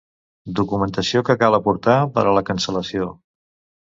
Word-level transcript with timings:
Documentació 0.59 1.21
que 1.29 1.35
cal 1.43 1.57
aportar 1.59 1.99
per 2.17 2.25
a 2.31 2.33
la 2.39 2.47
cancel·lació. 2.49 3.11